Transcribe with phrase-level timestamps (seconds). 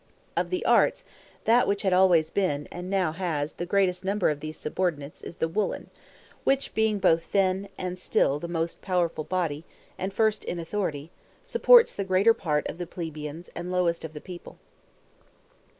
[0.35, 1.03] Of the arts,
[1.45, 5.35] that which had always had, and now has, the greatest number of these subordinates, is
[5.35, 5.91] the woolen;
[6.43, 9.63] which being both then, and still, the most powerful body,
[9.99, 11.11] and first in authority,
[11.45, 14.57] supports the greater part of the plebeians and lowest of the people.